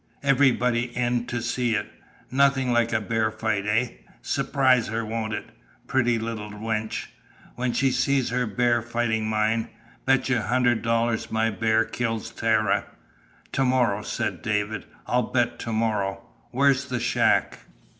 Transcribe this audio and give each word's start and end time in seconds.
Everybody 0.23 0.85
in 0.97 1.27
to 1.27 1.43
see 1.43 1.75
it. 1.75 1.85
Nothing 2.31 2.73
like 2.73 2.91
a 2.91 2.99
bear 2.99 3.29
fight, 3.29 3.67
eh? 3.67 3.89
S'prise 4.23 4.87
her, 4.87 5.05
won't 5.05 5.31
it 5.31 5.51
pretty 5.85 6.17
little 6.17 6.49
wench! 6.49 7.05
When 7.53 7.71
she 7.71 7.91
sees 7.91 8.31
her 8.31 8.47
bear 8.47 8.81
fighting 8.81 9.29
mine? 9.29 9.69
Betchu 10.07 10.39
hundred 10.41 10.81
dollars 10.81 11.29
my 11.31 11.51
bear 11.51 11.85
kills 11.85 12.31
Tara!" 12.31 12.85
"To 13.51 13.63
morrow," 13.63 14.01
said 14.01 14.41
David. 14.41 14.85
"I'll 15.05 15.21
bet 15.31 15.59
to 15.59 15.71
morrow. 15.71 16.23
Where's 16.49 16.85
the 16.85 16.99
shack?" 16.99 17.59